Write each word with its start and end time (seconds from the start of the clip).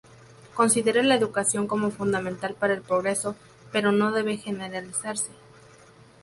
Considera 0.55 1.03
la 1.03 1.13
educación 1.13 1.67
como 1.67 1.91
fundamental 1.91 2.55
para 2.55 2.73
el 2.73 2.81
progreso, 2.81 3.35
pero 3.71 3.91
no 3.91 4.11
debe 4.11 4.37
generalizarse. 4.37 5.29